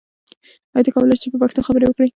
ایا 0.73 0.83
ته 0.85 0.89
کولای 0.93 1.15
شې 1.17 1.21
چې 1.23 1.31
په 1.33 1.37
پښتو 1.43 1.65
خبرې 1.67 1.85
وکړې؟ 1.87 2.07